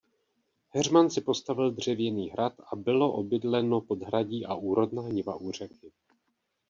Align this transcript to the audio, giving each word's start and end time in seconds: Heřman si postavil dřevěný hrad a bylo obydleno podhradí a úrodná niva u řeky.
Heřman 0.69 1.09
si 1.09 1.21
postavil 1.21 1.71
dřevěný 1.71 2.29
hrad 2.29 2.53
a 2.71 2.75
bylo 2.75 3.11
obydleno 3.13 3.81
podhradí 3.81 4.45
a 4.45 4.55
úrodná 4.55 5.07
niva 5.09 5.35
u 5.35 5.51
řeky. 5.51 5.91